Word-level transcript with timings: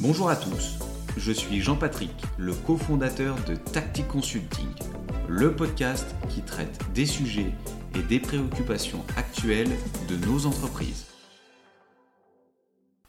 Bonjour 0.00 0.30
à 0.30 0.36
tous, 0.36 0.78
je 1.16 1.32
suis 1.32 1.60
Jean-Patrick, 1.60 2.12
le 2.38 2.52
cofondateur 2.54 3.34
de 3.46 3.56
Tactic 3.56 4.06
Consulting, 4.06 4.68
le 5.28 5.56
podcast 5.56 6.14
qui 6.28 6.42
traite 6.42 6.78
des 6.94 7.04
sujets 7.04 7.50
et 7.96 8.02
des 8.02 8.20
préoccupations 8.20 9.04
actuelles 9.16 9.72
de 10.08 10.14
nos 10.24 10.46
entreprises. 10.46 11.06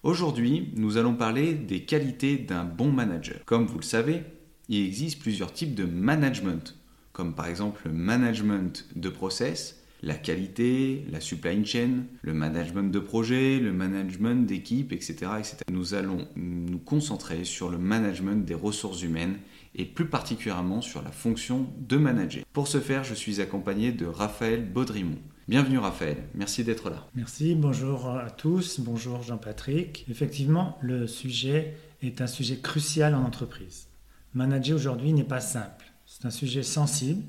Aujourd'hui, 0.02 0.74
nous 0.78 0.98
allons 0.98 1.14
parler 1.14 1.54
des 1.54 1.86
qualités 1.86 2.40
d'un 2.40 2.64
bon 2.64 2.92
manager. 2.92 3.38
Comme 3.46 3.68
vous 3.68 3.78
le 3.78 3.84
savez, 3.84 4.24
il 4.68 4.84
existe 4.84 5.22
plusieurs 5.22 5.54
types 5.54 5.76
de 5.76 5.86
management, 5.86 6.76
comme 7.14 7.36
par 7.36 7.46
exemple 7.46 7.82
le 7.86 7.94
management 7.94 8.88
de 8.96 9.10
process, 9.10 9.79
la 10.02 10.16
qualité, 10.16 11.06
la 11.12 11.20
supply 11.20 11.66
chain, 11.66 12.04
le 12.22 12.34
management 12.34 12.92
de 12.92 13.00
projet, 13.00 13.60
le 13.60 13.74
management 13.74 14.46
d'équipe, 14.46 14.94
etc., 14.94 15.14
etc. 15.38 15.58
Nous 15.72 15.94
allons 15.94 16.28
nous 16.36 16.80
concentrer 16.80 17.44
sur 17.44 17.70
le 17.70 17.78
management 17.78 18.46
des 18.46 18.56
ressources 18.56 19.02
humaines 19.02 19.38
et 19.76 19.86
plus 19.86 20.08
particulièrement 20.08 20.82
sur 20.82 21.02
la 21.02 21.12
fonction 21.12 21.68
de 21.80 21.98
manager. 21.98 22.44
Pour 22.54 22.68
ce 22.68 22.80
faire, 22.80 23.04
je 23.04 23.14
suis 23.14 23.42
accompagné 23.42 23.92
de 23.92 24.06
Raphaël 24.06 24.66
Baudrimont. 24.66 25.20
Bienvenue 25.48 25.80
Raphaël, 25.80 26.18
merci 26.36 26.64
d'être 26.64 26.92
là. 26.92 27.08
Merci, 27.16 27.56
bonjour 27.56 28.08
à 28.08 28.30
tous, 28.30 28.80
bonjour 28.80 29.24
Jean-Patrick. 29.24 30.06
Effectivement, 30.10 30.78
le 30.82 31.08
sujet 31.08 31.76
est 32.04 32.22
un 32.22 32.28
sujet 32.28 32.58
crucial 32.58 33.16
en 33.16 33.24
entreprise. 33.24 33.88
Manager 34.36 34.76
aujourd'hui 34.76 35.12
n'est 35.12 35.24
pas 35.24 35.40
simple. 35.40 35.89
C'est 36.12 36.26
un 36.26 36.32
sujet 36.32 36.64
sensible, 36.64 37.24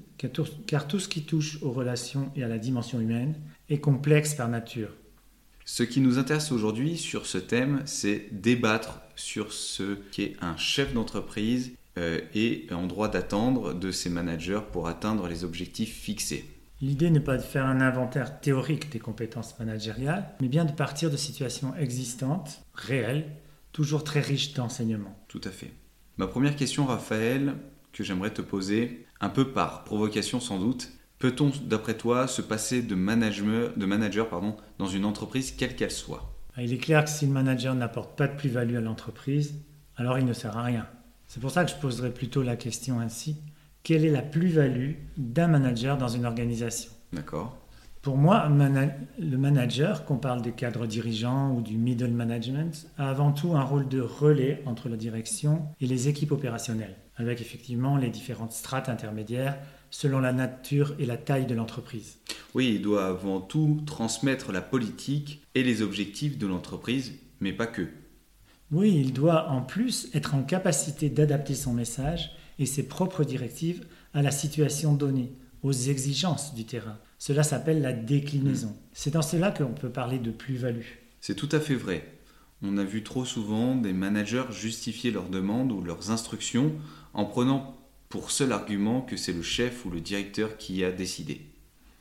car 0.67 0.89
tout 0.89 0.99
ce 0.99 1.07
qui 1.07 1.23
touche 1.25 1.63
aux 1.63 1.71
relations 1.71 2.33
et 2.35 2.43
à 2.43 2.49
la 2.49 2.57
dimension 2.57 2.99
humaine 2.99 3.35
est 3.69 3.79
complexe 3.79 4.33
par 4.33 4.49
nature. 4.49 4.89
Ce 5.67 5.83
qui 5.83 6.01
nous 6.01 6.19
intéresse 6.19 6.51
aujourd'hui 6.51 6.97
sur 6.97 7.27
ce 7.27 7.37
thème, 7.37 7.83
c'est 7.85 8.29
débattre 8.33 9.03
sur 9.17 9.53
ce 9.53 9.97
qu'est 10.13 10.35
un 10.41 10.57
chef 10.57 10.95
d'entreprise 10.95 11.73
euh, 11.99 12.23
et 12.35 12.69
en 12.73 12.87
droit 12.87 13.09
d'attendre 13.09 13.75
de 13.75 13.93
ses 13.93 14.09
managers 14.09 14.63
pour 14.73 14.89
atteindre 14.89 15.29
les 15.29 15.45
objectifs 15.45 15.95
fixés. 15.95 16.47
L'idée 16.81 17.11
n'est 17.11 17.21
pas 17.21 17.37
de 17.37 17.43
faire 17.43 17.67
un 17.67 17.83
inventaire 17.83 18.41
théorique 18.41 18.91
des 18.91 18.99
compétences 18.99 19.59
managériales, 19.59 20.35
mais 20.41 20.49
bien 20.49 20.65
de 20.65 20.73
partir 20.73 21.11
de 21.11 21.19
situations 21.19 21.77
existantes, 21.77 22.63
réelles, 22.73 23.27
toujours 23.73 24.05
très 24.05 24.21
riches 24.21 24.55
d'enseignements. 24.55 25.23
Tout 25.29 25.43
à 25.45 25.51
fait. 25.51 25.71
Ma 26.17 26.27
première 26.27 26.57
question, 26.57 26.87
Raphaël, 26.87 27.57
que 27.93 28.05
j'aimerais 28.05 28.33
te 28.33 28.43
poser, 28.43 29.07
un 29.21 29.29
peu 29.29 29.53
par 29.53 29.85
provocation 29.85 30.41
sans 30.41 30.59
doute. 30.59 30.91
Peut-on, 31.19 31.53
d'après 31.65 31.97
toi, 31.97 32.27
se 32.27 32.41
passer 32.43 32.83
de 32.83 32.95
manager, 32.95 33.73
de 33.77 33.87
manager 33.87 34.29
pardon, 34.29 34.57
dans 34.79 34.87
une 34.87 35.05
entreprise 35.05 35.51
quelle 35.51 35.77
qu'elle 35.77 35.91
soit? 35.91 36.33
Ah, 36.57 36.63
Il 36.63 36.73
est 36.73 36.79
clair 36.79 37.05
que 37.05 37.11
si 37.11 37.27
le 37.27 37.33
manager 37.33 37.75
n'apporte 37.75 38.17
pas 38.17 38.27
de 38.27 38.37
plus-value 38.37 38.77
à 38.77 38.81
l'entreprise, 38.81 39.55
alors 39.97 40.19
il 40.19 40.25
ne 40.25 40.33
sert 40.33 40.57
à 40.57 40.63
rien. 40.63 40.87
C'est 41.27 41.41
pour 41.41 41.51
ça 41.51 41.65
que 41.65 41.71
je 41.71 41.77
poserais 41.77 42.13
plutôt 42.13 42.43
la 42.43 42.57
question 42.57 43.01
ainsi. 43.01 43.37
Quelle 43.83 44.05
est 44.05 44.11
la 44.11 44.23
plus-value 44.23 44.95
d'un 45.17 45.49
manager 45.49 45.97
dans 45.97 46.09
une 46.09 46.25
organisation? 46.27 46.91
D'accord. 47.13 47.57
Pour 48.03 48.17
moi, 48.17 48.49
le 48.49 49.37
manager, 49.37 50.07
qu'on 50.07 50.17
parle 50.17 50.41
des 50.41 50.53
cadres 50.53 50.87
dirigeants 50.87 51.55
ou 51.55 51.61
du 51.61 51.77
middle 51.77 52.13
management, 52.13 52.87
a 52.97 53.11
avant 53.11 53.33
tout 53.33 53.55
un 53.55 53.63
rôle 53.63 53.89
de 53.89 54.01
relais 54.01 54.63
entre 54.65 54.89
la 54.89 54.97
direction 54.97 55.67
et 55.81 55.87
les 55.87 56.09
équipes 56.09 56.33
opérationnelles 56.33 56.97
avec 57.21 57.41
effectivement 57.41 57.97
les 57.97 58.11
différentes 58.11 58.53
strates 58.53 58.89
intermédiaires 58.89 59.59
selon 59.91 60.21
la 60.21 60.33
nature 60.33 60.95
et 60.99 61.07
la 61.07 61.17
taille 61.17 61.47
de 61.47 61.55
l'entreprise. 61.55 62.19
Oui, 62.55 62.75
il 62.77 62.83
doit 62.83 63.07
avant 63.07 63.41
tout 63.41 63.83
transmettre 63.87 64.53
la 64.53 64.63
politique 64.63 65.43
et 65.55 65.63
les 65.63 65.83
objectifs 65.83 66.39
de 66.39 66.47
l'entreprise, 66.47 67.13
mais 67.41 67.53
pas 67.53 67.67
que. 67.67 67.89
Oui, 68.71 68.97
il 68.97 69.13
doit 69.13 69.51
en 69.51 69.63
plus 69.63 70.09
être 70.15 70.35
en 70.35 70.43
capacité 70.43 71.11
d'adapter 71.11 71.55
son 71.55 71.75
message 71.75 72.31
et 72.59 72.67
ses 72.67 72.87
propres 72.87 73.25
directives 73.25 73.85
à 74.15 74.23
la 74.23 74.31
situation 74.31 74.95
donnée, 74.95 75.33
aux 75.63 75.73
exigences 75.73 76.55
du 76.55 76.65
terrain. 76.65 76.99
Cela 77.19 77.43
s'appelle 77.43 77.83
la 77.83 77.93
déclinaison. 77.93 78.77
C'est 78.93 79.13
dans 79.13 79.23
cela 79.23 79.51
qu'on 79.51 79.75
peut 79.75 79.91
parler 79.91 80.19
de 80.19 80.31
plus-value. 80.31 80.87
C'est 81.21 81.35
tout 81.35 81.49
à 81.53 81.61
fait 81.61 81.75
vrai. 81.75 82.19
On 82.63 82.79
a 82.79 82.85
vu 82.85 83.03
trop 83.03 83.25
souvent 83.25 83.75
des 83.75 83.93
managers 83.93 84.45
justifier 84.51 85.11
leurs 85.11 85.29
demandes 85.29 85.73
ou 85.73 85.83
leurs 85.83 86.11
instructions 86.11 86.73
en 87.15 87.25
prenant 87.25 87.77
pour 88.09 88.31
seul 88.31 88.53
argument 88.53 89.03
que 89.03 89.17
c'est 89.17 89.33
le 89.33 89.43
chef 89.43 89.85
ou 89.87 89.91
le 89.91 90.01
directeur 90.01 90.57
qui 90.57 90.85
a 90.85 90.93
décidé. 90.93 91.47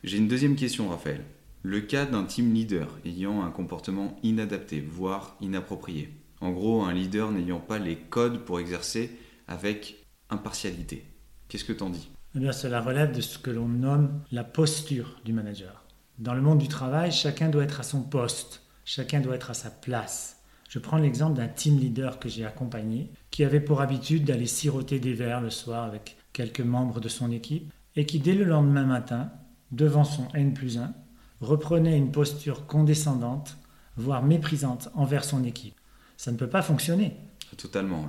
J'ai 0.04 0.18
une 0.18 0.28
deuxième 0.28 0.56
question, 0.56 0.88
Raphaël. 0.88 1.24
Le 1.62 1.80
cas 1.80 2.06
d'un 2.06 2.24
team 2.24 2.52
leader 2.54 2.98
ayant 3.04 3.42
un 3.42 3.50
comportement 3.50 4.16
inadapté, 4.22 4.80
voire 4.80 5.36
inapproprié. 5.40 6.08
En 6.40 6.50
gros, 6.50 6.82
un 6.82 6.92
leader 6.94 7.30
n'ayant 7.30 7.60
pas 7.60 7.78
les 7.78 7.96
codes 7.96 8.44
pour 8.44 8.60
exercer 8.60 9.10
avec 9.46 10.06
impartialité. 10.30 11.04
Qu'est-ce 11.48 11.64
que 11.64 11.72
t'en 11.72 11.90
dis? 11.90 12.08
Eh 12.34 12.38
bien, 12.38 12.52
Cela 12.52 12.80
relève 12.80 13.14
de 13.14 13.20
ce 13.20 13.38
que 13.38 13.50
l'on 13.50 13.68
nomme 13.68 14.22
la 14.30 14.44
posture 14.44 15.20
du 15.24 15.32
manager. 15.32 15.84
Dans 16.18 16.34
le 16.34 16.42
monde 16.42 16.58
du 16.58 16.68
travail, 16.68 17.12
chacun 17.12 17.48
doit 17.48 17.64
être 17.64 17.80
à 17.80 17.82
son 17.82 18.02
poste, 18.02 18.62
chacun 18.84 19.20
doit 19.20 19.34
être 19.34 19.50
à 19.50 19.54
sa 19.54 19.70
place. 19.70 20.36
Je 20.68 20.78
prends 20.78 20.98
l'exemple 20.98 21.36
d'un 21.36 21.48
team 21.48 21.78
leader 21.78 22.20
que 22.20 22.28
j'ai 22.28 22.44
accompagné, 22.44 23.10
qui 23.30 23.42
avait 23.42 23.60
pour 23.60 23.80
habitude 23.80 24.24
d'aller 24.24 24.46
siroter 24.46 25.00
des 25.00 25.14
verres 25.14 25.40
le 25.40 25.50
soir 25.50 25.84
avec 25.84 26.16
quelques 26.32 26.60
membres 26.60 27.00
de 27.00 27.08
son 27.08 27.32
équipe, 27.32 27.72
et 27.96 28.06
qui 28.06 28.20
dès 28.20 28.34
le 28.34 28.44
lendemain 28.44 28.84
matin, 28.84 29.32
devant 29.72 30.04
son 30.04 30.28
N 30.34 30.54
plus 30.54 30.78
1, 30.78 30.92
reprenait 31.40 31.96
une 31.96 32.12
posture 32.12 32.66
condescendante, 32.66 33.56
voire 33.96 34.22
méprisante 34.22 34.88
envers 34.94 35.24
son 35.24 35.42
équipe. 35.42 35.74
Ça 36.16 36.30
ne 36.30 36.36
peut 36.36 36.48
pas 36.48 36.62
fonctionner. 36.62 37.16
Totalement. 37.56 38.08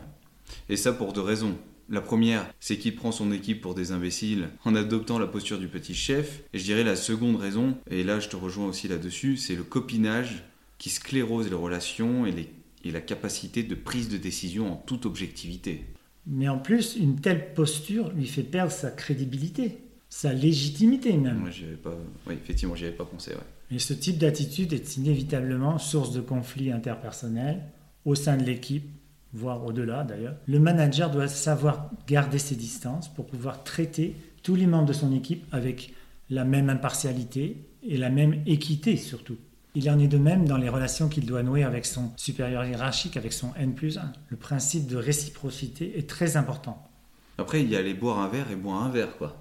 Et 0.69 0.77
ça 0.77 0.93
pour 0.93 1.13
deux 1.13 1.21
raisons. 1.21 1.57
La 1.91 1.99
première, 1.99 2.49
c'est 2.61 2.77
qu'il 2.77 2.95
prend 2.95 3.11
son 3.11 3.33
équipe 3.33 3.59
pour 3.59 3.75
des 3.75 3.91
imbéciles 3.91 4.47
en 4.63 4.75
adoptant 4.75 5.19
la 5.19 5.27
posture 5.27 5.59
du 5.59 5.67
petit 5.67 5.93
chef. 5.93 6.41
Et 6.53 6.57
je 6.57 6.63
dirais 6.63 6.85
la 6.85 6.95
seconde 6.95 7.35
raison, 7.35 7.75
et 7.89 8.03
là 8.03 8.21
je 8.21 8.29
te 8.29 8.37
rejoins 8.37 8.67
aussi 8.67 8.87
là-dessus, 8.87 9.35
c'est 9.35 9.55
le 9.55 9.63
copinage 9.63 10.45
qui 10.77 10.89
sclérose 10.89 11.49
les 11.49 11.55
relations 11.55 12.25
et, 12.25 12.47
la 12.89 13.01
capacité 13.01 13.61
de 13.63 13.75
prise 13.75 14.07
de 14.07 14.17
décision 14.17 14.71
en 14.71 14.75
toute 14.77 15.05
objectivité. 15.05 15.85
Mais 16.25 16.47
en 16.47 16.57
plus, 16.57 16.95
une 16.95 17.19
telle 17.19 17.53
posture 17.53 18.09
lui 18.13 18.25
fait 18.25 18.43
perdre 18.43 18.71
sa 18.71 18.89
crédibilité, 18.89 19.77
sa 20.09 20.33
légitimité 20.33 21.17
même. 21.17 21.39
Moi, 21.39 21.49
pas... 21.83 21.95
Oui, 22.25 22.35
effectivement, 22.41 22.73
j'y 22.73 22.85
avais 22.85 22.95
pas 22.95 23.05
pensé. 23.05 23.33
Et 23.69 23.79
ce 23.79 23.93
type 23.93 24.17
d'attitude 24.17 24.71
est 24.73 24.97
inévitablement 24.97 25.77
source 25.77 26.13
de 26.13 26.21
conflits 26.21 26.71
interpersonnels 26.71 27.61
au 28.05 28.15
sein 28.15 28.37
de 28.37 28.43
l'équipe, 28.43 28.89
voire 29.33 29.63
au-delà 29.65 30.03
d'ailleurs. 30.03 30.35
Le 30.47 30.59
manager 30.59 31.09
doit 31.09 31.27
savoir 31.27 31.89
garder 32.07 32.39
ses 32.39 32.55
distances 32.55 33.13
pour 33.13 33.27
pouvoir 33.27 33.63
traiter 33.63 34.15
tous 34.43 34.55
les 34.55 34.67
membres 34.67 34.87
de 34.87 34.93
son 34.93 35.13
équipe 35.13 35.45
avec 35.51 35.93
la 36.29 36.43
même 36.43 36.69
impartialité 36.69 37.67
et 37.83 37.97
la 37.97 38.09
même 38.09 38.41
équité 38.45 38.97
surtout. 38.97 39.37
Il 39.73 39.89
en 39.89 39.99
est 39.99 40.07
de 40.07 40.17
même 40.17 40.45
dans 40.45 40.57
les 40.57 40.67
relations 40.67 41.07
qu'il 41.07 41.25
doit 41.25 41.43
nouer 41.43 41.63
avec 41.63 41.85
son 41.85 42.11
supérieur 42.17 42.65
hiérarchique, 42.65 43.15
avec 43.15 43.31
son 43.31 43.53
N 43.55 43.73
plus 43.73 43.97
1. 43.97 44.11
Le 44.27 44.35
principe 44.35 44.87
de 44.87 44.97
réciprocité 44.97 45.97
est 45.97 46.09
très 46.09 46.35
important. 46.35 46.89
Après, 47.37 47.61
il 47.61 47.69
y 47.69 47.77
a 47.77 47.81
les 47.81 47.93
boire 47.93 48.19
un 48.19 48.27
verre 48.27 48.51
et 48.51 48.57
boire 48.57 48.83
un 48.83 48.89
verre, 48.89 49.15
quoi. 49.17 49.37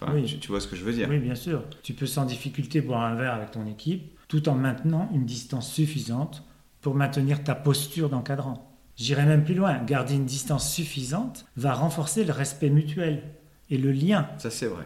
Enfin, 0.00 0.12
oui. 0.14 0.38
tu, 0.40 0.48
vois 0.48 0.60
ce 0.60 0.66
que 0.66 0.74
je 0.74 0.84
veux 0.84 0.92
dire 0.92 1.08
Oui, 1.10 1.18
bien 1.18 1.34
sûr. 1.34 1.64
Tu 1.82 1.92
peux 1.92 2.06
sans 2.06 2.24
difficulté 2.24 2.80
boire 2.80 3.02
un 3.02 3.14
verre 3.14 3.34
avec 3.34 3.50
ton 3.50 3.66
équipe, 3.66 4.18
tout 4.26 4.48
en 4.48 4.54
maintenant 4.54 5.10
une 5.12 5.26
distance 5.26 5.70
suffisante 5.70 6.42
pour 6.80 6.94
maintenir 6.94 7.44
ta 7.44 7.54
posture 7.54 8.08
d'encadrant. 8.08 8.73
J'irai 8.96 9.24
même 9.26 9.44
plus 9.44 9.54
loin. 9.54 9.82
Garder 9.84 10.14
une 10.14 10.24
distance 10.24 10.72
suffisante 10.72 11.46
va 11.56 11.74
renforcer 11.74 12.24
le 12.24 12.32
respect 12.32 12.70
mutuel 12.70 13.22
et 13.70 13.78
le 13.78 13.92
lien. 13.92 14.28
Ça, 14.38 14.50
c'est 14.50 14.66
vrai. 14.66 14.84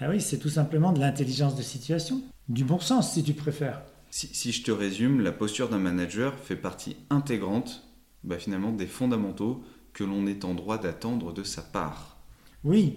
Ah 0.00 0.08
oui, 0.08 0.20
c'est 0.20 0.38
tout 0.38 0.48
simplement 0.48 0.92
de 0.92 1.00
l'intelligence 1.00 1.56
de 1.56 1.62
situation. 1.62 2.22
Du 2.48 2.64
bon 2.64 2.78
sens, 2.78 3.14
si 3.14 3.22
tu 3.22 3.34
préfères. 3.34 3.82
Si, 4.10 4.52
je 4.52 4.62
te 4.62 4.70
résume, 4.70 5.20
la 5.20 5.32
posture 5.32 5.68
d'un 5.68 5.78
manager 5.78 6.38
fait 6.38 6.56
partie 6.56 6.96
intégrante 7.10 7.84
bah, 8.24 8.38
finalement 8.38 8.72
des 8.72 8.86
fondamentaux 8.86 9.62
que 9.92 10.04
l'on 10.04 10.26
est 10.26 10.44
en 10.44 10.54
droit 10.54 10.78
d'attendre 10.78 11.32
de 11.32 11.42
sa 11.42 11.62
part. 11.62 12.16
Oui, 12.64 12.94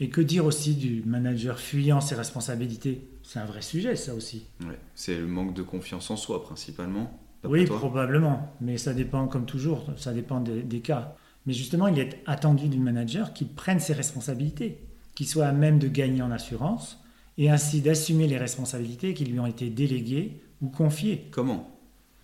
et 0.00 0.08
que 0.08 0.20
dire 0.20 0.44
aussi 0.44 0.74
du 0.74 1.02
manager 1.04 1.60
fuyant 1.60 2.00
ses 2.00 2.14
responsabilités? 2.14 3.08
C'est 3.22 3.38
un 3.38 3.44
vrai 3.44 3.62
sujet, 3.62 3.94
ça 3.94 4.14
aussi. 4.14 4.46
c'est 4.94 5.16
le 5.16 5.26
manque 5.26 5.54
de 5.54 5.62
confiance 5.62 6.10
en 6.10 6.16
soi, 6.16 6.42
principalement. 6.42 7.21
Oui, 7.44 7.64
probablement. 7.64 8.54
Mais 8.60 8.78
ça 8.78 8.94
dépend, 8.94 9.26
comme 9.26 9.46
toujours, 9.46 9.86
ça 9.96 10.12
dépend 10.12 10.40
des, 10.40 10.62
des, 10.62 10.80
cas. 10.80 11.16
Mais 11.46 11.52
justement, 11.52 11.88
il 11.88 11.98
est 11.98 12.22
attendu 12.26 12.68
du 12.68 12.78
manager 12.78 13.32
qu'il 13.32 13.48
prenne 13.48 13.80
ses 13.80 13.92
responsabilités, 13.92 14.78
qu'il 15.14 15.26
soit 15.26 15.46
à 15.46 15.52
même 15.52 15.78
de 15.78 15.88
gagner 15.88 16.22
en 16.22 16.30
assurance, 16.30 17.02
et 17.38 17.50
ainsi 17.50 17.80
d'assumer 17.80 18.26
les 18.26 18.38
responsabilités 18.38 19.14
qui 19.14 19.24
lui 19.24 19.40
ont 19.40 19.46
été 19.46 19.70
déléguées 19.70 20.40
ou 20.60 20.68
confiées. 20.68 21.28
Comment? 21.30 21.70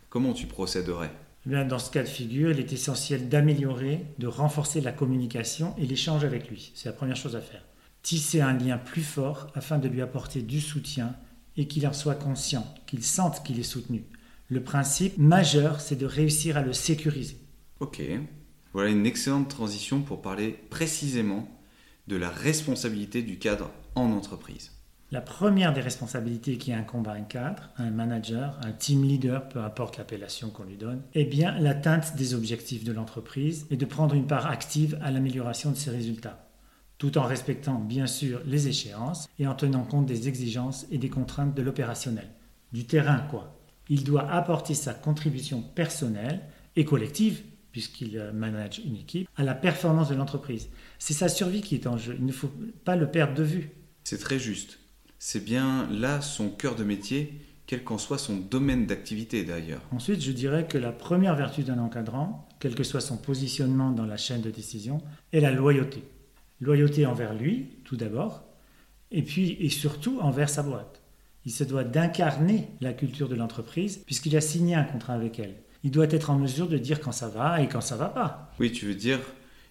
Comment 0.09 0.33
tu 0.33 0.47
procéderais? 0.47 1.11
Eh 1.47 1.51
bien, 1.51 1.65
Dans 1.65 1.79
ce 1.79 1.91
cas 1.91 2.03
de 2.03 2.09
figure, 2.09 2.51
il 2.51 2.61
est 2.61 2.73
essentiel 2.73 3.29
d'améliorer, 3.29 4.05
de 4.19 4.27
renforcer 4.27 4.81
la 4.81 4.93
communication 4.93 5.75
et 5.79 5.87
l'échange 5.87 6.25
avec 6.25 6.49
lui. 6.49 6.73
C'est 6.75 6.89
la 6.89 6.95
première 6.95 7.17
chose 7.17 7.37
à 7.37 7.41
faire. 7.41 7.63
Tisser 8.03 8.41
un 8.41 8.53
lien 8.53 8.79
plus 8.79 9.03
fort 9.03 9.49
afin 9.55 9.79
de 9.79 9.89
lui 9.89 10.03
apporter 10.03 10.43
du 10.43 10.61
soutien 10.61 11.15
et 11.57 11.67
qu'il 11.67 11.87
en 11.87 11.93
soit 11.93 12.15
conscient, 12.15 12.67
qu'il 12.87 13.03
sente 13.03 13.43
qu'il 13.43 13.59
est 13.59 13.65
soutenu. 13.65 14.05
Le 14.51 14.63
principe 14.63 15.19
majeur, 15.19 15.81
c'est 15.81 15.97
de 15.97 16.07
réussir 16.07 16.57
à 16.57 16.63
le 16.63 16.73
sécuriser. 16.73 17.37
Ok. 17.81 18.01
Voilà 18.73 18.91
une 18.91 19.05
excellente 19.05 19.49
transition 19.49 20.01
pour 20.01 20.23
parler 20.23 20.59
précisément 20.71 21.47
de 22.07 22.17
la 22.17 22.31
responsabilité 22.31 23.23
du 23.23 23.39
cadre 23.39 23.71
en 23.95 24.11
entreprise. 24.13 24.73
La 25.11 25.21
première 25.21 25.75
des 25.75 25.83
responsabilités 25.83 26.57
qui 26.57 26.73
incombe 26.73 27.09
à 27.09 27.13
un 27.13 27.23
cadre, 27.23 27.71
à 27.77 27.83
un 27.83 27.91
manager, 27.91 28.59
un 28.63 28.73
team 28.73 29.05
leader, 29.05 29.49
peu 29.51 29.61
importe 29.61 29.99
l'appellation 29.99 30.49
qu'on 30.49 30.65
lui 30.65 30.77
donne, 30.77 31.03
est 31.15 31.25
bien 31.25 31.59
l'atteinte 31.59 32.17
des 32.17 32.35
objectifs 32.35 32.85
de 32.85 32.93
l'entreprise 32.93 33.67
et 33.71 33.77
de 33.77 33.85
prendre 33.85 34.15
une 34.15 34.27
part 34.27 34.47
active 34.47 34.99
à 35.03 35.11
l'amélioration 35.11 35.71
de 35.71 35.77
ses 35.77 35.91
résultats, 35.91 36.49
tout 36.97 37.19
en 37.19 37.25
respectant 37.25 37.79
bien 37.79 38.07
sûr 38.07 38.41
les 38.47 38.69
échéances 38.69 39.29
et 39.39 39.47
en 39.47 39.55
tenant 39.55 39.85
compte 39.85 40.07
des 40.07 40.27
exigences 40.27 40.87
et 40.91 40.99
des 40.99 41.11
contraintes 41.11 41.55
de 41.55 41.63
l'opérationnel, 41.63 42.31
du 42.73 42.87
terrain 42.87 43.27
quoi. 43.31 43.58
Il 43.89 44.05
doit 44.05 44.31
apporter 44.31 44.75
sa 44.75 44.95
contribution 44.95 45.63
personnelle 45.63 46.41
et 46.77 46.85
collective, 46.85 47.43
puisqu'il 47.73 48.31
manage 48.35 48.81
une 48.85 48.97
équipe, 48.97 49.29
à 49.37 49.43
la 49.45 49.55
performance 49.55 50.09
de 50.09 50.15
l'entreprise. 50.15 50.69
C'est 50.99 51.15
sa 51.15 51.29
survie 51.29 51.61
qui 51.61 51.75
est 51.75 51.87
en 51.87 51.97
jeu, 51.97 52.17
il 52.19 52.27
ne 52.27 52.33
faut 52.33 52.53
pas 52.85 52.97
le 52.97 53.11
perdre 53.11 53.35
de 53.35 53.43
vue. 53.43 53.71
C'est 54.05 54.19
très 54.19 54.39
juste 54.39 54.79
c'est 55.19 55.45
bien 55.45 55.89
là 55.91 56.21
son 56.21 56.49
cœur 56.49 56.77
de 56.77 56.85
métier, 56.85 57.41
quel 57.67 57.85
qu'en 57.85 57.99
soit 57.99 58.19
son 58.19 58.37
domaine 58.37 58.87
d'activité 58.87 59.45
d'ailleurs. 59.45 59.83
Ensuite, 59.91 60.23
je 60.23 60.33
dirais 60.33 60.67
que 60.67 60.79
la 60.79 60.93
première 60.93 61.35
vertu 61.35 61.65
d'un 61.65 61.79
encadrant, 61.79 62.49
quel 62.61 62.75
que 62.75 62.85
soit 62.85 63.01
son 63.01 63.17
positionnement 63.17 63.91
dans 63.91 64.07
la 64.07 64.17
chaîne 64.17 64.41
de 64.41 64.51
décision, 64.51 65.03
est 65.33 65.41
la 65.41 65.51
loyauté. 65.51 66.03
Loyauté 66.61 67.05
envers 67.05 67.35
lui, 67.35 67.69
tout 67.85 67.97
d'abord, 67.97 68.45
et 69.11 69.23
puis 69.23 69.57
et 69.61 69.69
surtout 69.69 70.19
envers 70.21 70.49
sa 70.49 70.63
boîte. 70.63 70.98
Il 71.49 71.51
se 71.51 71.65
doit 71.65 71.83
d'incarner 71.83 72.69
la 72.83 72.93
culture 72.93 73.27
de 73.27 73.35
l'entreprise 73.35 74.03
puisqu'il 74.05 74.37
a 74.37 74.43
signé 74.43 74.75
un 74.75 74.85
contrat 74.85 75.15
avec 75.15 75.39
elle. 75.39 75.55
Il 75.83 75.91
doit 75.91 76.11
être 76.11 76.29
en 76.29 76.37
mesure 76.37 76.69
de 76.69 76.77
dire 76.77 77.01
quand 77.01 77.11
ça 77.11 77.29
va 77.29 77.63
et 77.63 77.69
quand 77.69 77.81
ça 77.81 77.97
va 77.97 78.11
pas. 78.11 78.53
Oui, 78.61 78.71
tu 78.71 78.85
veux 78.85 78.95
dire 78.95 79.19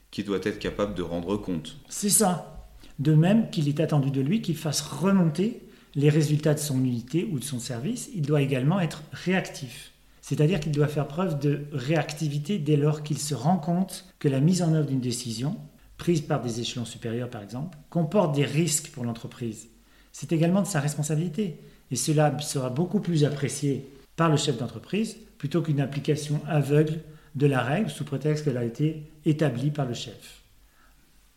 qu'il 0.10 0.26
doit 0.26 0.40
être 0.42 0.58
capable 0.58 0.96
de 0.96 1.04
rendre 1.04 1.38
compte. 1.38 1.78
C'est 1.88 2.10
ça. 2.10 2.68
De 2.98 3.14
même 3.14 3.52
qu'il 3.52 3.70
est 3.70 3.80
attendu 3.80 4.10
de 4.10 4.22
lui 4.22 4.42
qu'il 4.42 4.58
fasse 4.58 4.82
remonter 4.82 5.70
les 5.94 6.10
résultats 6.10 6.56
de 6.56 6.60
son 6.60 6.84
unité 6.84 7.30
ou 7.32 7.38
de 7.38 7.44
son 7.44 7.60
service, 7.60 8.10
il 8.16 8.24
doit 8.24 8.42
également 8.42 8.80
être 8.80 9.04
réactif. 9.12 9.92
C'est-à-dire 10.22 10.60
qu'il 10.60 10.72
doit 10.72 10.88
faire 10.88 11.08
preuve 11.08 11.38
de 11.38 11.68
réactivité 11.72 12.58
dès 12.58 12.76
lors 12.76 13.04
qu'il 13.04 13.20
se 13.20 13.36
rend 13.36 13.60
compte 13.60 14.12
que 14.18 14.28
la 14.28 14.40
mise 14.40 14.64
en 14.64 14.74
œuvre 14.74 14.88
d'une 14.88 15.00
décision, 15.00 15.58
prise 15.98 16.22
par 16.22 16.42
des 16.42 16.60
échelons 16.60 16.86
supérieurs 16.86 17.30
par 17.30 17.44
exemple, 17.44 17.78
comporte 17.92 18.34
des 18.34 18.46
risques 18.46 18.90
pour 18.90 19.06
l'entreprise. 19.06 19.68
C'est 20.18 20.32
également 20.32 20.62
de 20.62 20.68
sa 20.68 20.80
responsabilité. 20.80 21.60
Et 21.92 21.96
cela 21.96 22.38
sera 22.40 22.70
beaucoup 22.70 23.00
plus 23.00 23.24
apprécié 23.24 23.88
par 24.16 24.30
le 24.30 24.38
chef 24.38 24.58
d'entreprise 24.58 25.18
plutôt 25.38 25.62
qu'une 25.62 25.80
application 25.80 26.42
aveugle 26.48 27.02
de 27.36 27.46
la 27.46 27.62
règle 27.62 27.90
sous 27.90 28.04
prétexte 28.04 28.44
qu'elle 28.44 28.58
a 28.58 28.66
été 28.66 29.04
établie 29.26 29.70
par 29.70 29.86
le 29.86 29.94
chef 29.94 30.38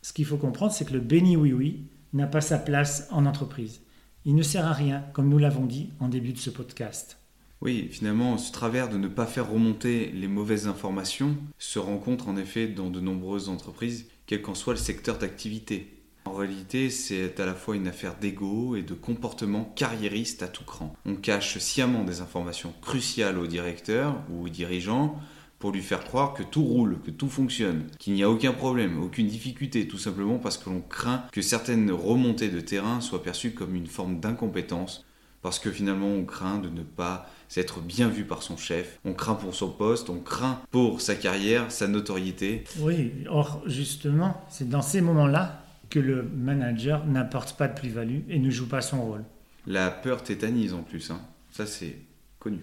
ce 0.03 0.13
qu'il 0.13 0.25
faut 0.25 0.37
comprendre, 0.37 0.73
c'est 0.73 0.87
que 0.87 0.93
le 0.93 1.01
béni 1.01 1.37
oui-oui 1.37 1.85
n'a 2.13 2.27
pas 2.27 2.41
sa 2.41 2.59
place 2.59 3.07
en 3.11 3.27
entreprise. 3.27 3.83
Il 4.25 4.35
ne 4.35 4.43
sert 4.43 4.67
à 4.67 4.73
rien, 4.73 5.05
comme 5.13 5.29
nous 5.29 5.39
l'avons 5.39 5.67
dit 5.67 5.91
en 6.01 6.09
début 6.09 6.33
de 6.33 6.39
ce 6.39 6.51
podcast. 6.51 7.19
Oui, 7.61 7.89
finalement, 7.91 8.39
ce 8.39 8.53
travers 8.53 8.89
de 8.89 8.97
ne 8.97 9.09
pas 9.09 9.27
faire 9.27 9.51
remonter 9.51 10.11
les 10.13 10.29
mauvaises 10.29 10.67
informations 10.67 11.37
se 11.59 11.79
rencontre 11.79 12.29
en 12.29 12.37
effet 12.37 12.67
dans 12.67 12.91
de 12.91 13.01
nombreuses 13.01 13.49
entreprises, 13.51 14.07
quel 14.27 14.41
qu'en 14.41 14.55
soit 14.55 14.73
le 14.73 14.79
secteur 14.79 15.19
d'activité. 15.19 16.00
En 16.31 16.35
réalité, 16.35 16.91
c'est 16.91 17.41
à 17.41 17.45
la 17.45 17.55
fois 17.55 17.75
une 17.75 17.89
affaire 17.89 18.15
d'ego 18.15 18.77
et 18.77 18.83
de 18.83 18.95
comportement 18.95 19.65
carriériste 19.75 20.45
à 20.45 20.49
tout 20.49 20.63
cran. 20.63 20.95
On 21.05 21.17
cache 21.17 21.59
sciemment 21.59 22.05
des 22.05 22.21
informations 22.21 22.73
cruciales 22.83 23.37
aux 23.37 23.49
directeurs 23.49 24.23
ou 24.31 24.45
aux 24.45 24.49
dirigeants 24.49 25.19
pour 25.59 25.73
lui 25.73 25.83
faire 25.83 26.05
croire 26.05 26.33
que 26.33 26.45
tout 26.45 26.63
roule, 26.63 27.01
que 27.05 27.11
tout 27.11 27.29
fonctionne, 27.29 27.89
qu'il 27.99 28.13
n'y 28.13 28.23
a 28.23 28.31
aucun 28.31 28.53
problème, 28.53 29.03
aucune 29.03 29.27
difficulté, 29.27 29.89
tout 29.89 29.99
simplement 29.99 30.39
parce 30.39 30.57
que 30.57 30.71
l'on 30.71 30.81
craint 30.81 31.25
que 31.33 31.43
certaines 31.43 31.91
remontées 31.91 32.49
de 32.49 32.61
terrain 32.61 33.01
soient 33.01 33.25
perçues 33.25 33.51
comme 33.51 33.75
une 33.75 33.89
forme 33.89 34.21
d'incompétence, 34.21 35.05
parce 35.43 35.59
que 35.59 35.73
finalement 35.73 36.07
on 36.07 36.25
craint 36.25 36.59
de 36.59 36.69
ne 36.69 36.83
pas 36.83 37.29
être 37.57 37.81
bien 37.81 38.09
vu 38.09 38.25
par 38.25 38.45
son 38.45 38.57
chef, 38.57 39.01
on 39.05 39.15
craint 39.15 39.35
pour 39.35 39.57
son 39.57 39.71
poste, 39.71 40.11
on 40.11 40.21
craint 40.21 40.61
pour 40.71 41.01
sa 41.01 41.17
carrière, 41.17 41.73
sa 41.73 41.89
notoriété. 41.89 42.63
Oui, 42.79 43.11
or 43.29 43.63
justement, 43.67 44.41
c'est 44.49 44.69
dans 44.69 44.83
ces 44.83 45.01
moments-là 45.01 45.65
que 45.91 45.99
le 45.99 46.23
manager 46.23 47.05
n'apporte 47.07 47.57
pas 47.57 47.69
de 47.69 47.79
plus-value 47.79 48.21
et 48.29 48.39
ne 48.39 48.51
joue 48.51 48.69
pas 48.69 48.81
son 48.81 49.03
rôle. 49.03 49.25
La 49.67 49.91
peur 49.91 50.23
tétanise 50.23 50.73
en 50.73 50.83
plus, 50.83 51.11
hein. 51.11 51.21
ça 51.51 51.67
c'est 51.67 51.97
connu. 52.39 52.61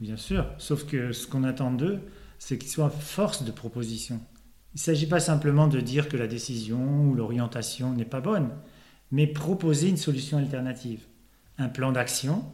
Bien 0.00 0.16
sûr, 0.16 0.46
sauf 0.58 0.86
que 0.86 1.12
ce 1.12 1.26
qu'on 1.26 1.44
attend 1.44 1.72
d'eux, 1.72 2.00
c'est 2.38 2.56
qu'il 2.56 2.70
soit 2.70 2.90
force 2.90 3.44
de 3.44 3.50
proposition. 3.50 4.20
Il 4.72 4.76
ne 4.76 4.80
s'agit 4.80 5.06
pas 5.06 5.20
simplement 5.20 5.68
de 5.68 5.80
dire 5.80 6.08
que 6.08 6.16
la 6.16 6.26
décision 6.26 7.08
ou 7.08 7.14
l'orientation 7.14 7.92
n'est 7.92 8.04
pas 8.04 8.20
bonne, 8.20 8.50
mais 9.10 9.26
proposer 9.26 9.88
une 9.88 9.96
solution 9.96 10.38
alternative, 10.38 11.02
un 11.58 11.68
plan 11.68 11.92
d'action 11.92 12.44